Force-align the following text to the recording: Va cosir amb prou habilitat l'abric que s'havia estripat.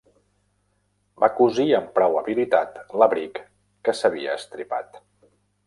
Va 1.23 1.29
cosir 1.39 1.65
amb 1.81 1.91
prou 1.99 2.17
habilitat 2.23 2.81
l'abric 3.03 3.39
que 3.89 3.97
s'havia 4.01 4.41
estripat. 4.43 5.01